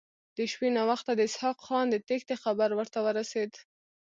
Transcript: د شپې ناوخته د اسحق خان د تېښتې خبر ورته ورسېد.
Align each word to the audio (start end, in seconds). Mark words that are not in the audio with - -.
د 0.37 0.37
شپې 0.51 0.69
ناوخته 0.77 1.11
د 1.15 1.21
اسحق 1.27 1.57
خان 1.65 1.85
د 1.89 1.95
تېښتې 2.07 2.35
خبر 2.43 2.69
ورته 2.75 2.99
ورسېد. 3.05 3.51